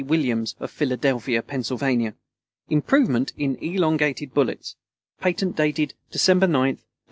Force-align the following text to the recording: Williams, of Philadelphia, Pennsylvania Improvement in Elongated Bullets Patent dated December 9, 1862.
Williams, 0.07 0.55
of 0.59 0.71
Philadelphia, 0.71 1.43
Pennsylvania 1.43 2.15
Improvement 2.69 3.33
in 3.37 3.55
Elongated 3.63 4.33
Bullets 4.33 4.75
Patent 5.19 5.55
dated 5.55 5.93
December 6.09 6.47
9, 6.47 6.53
1862. 6.57 6.87